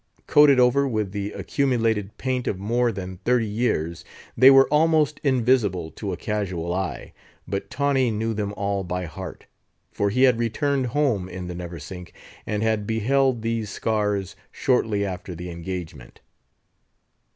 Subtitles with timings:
[0.25, 4.03] Coated over with the accumulated paint of more than thirty years,
[4.35, 7.13] they were almost invisible to a casual eye;
[7.47, 9.45] but Tawney knew them all by heart;
[9.91, 12.13] for he had returned home in the Neversink,
[12.47, 16.21] and had beheld these scars shortly after the engagement.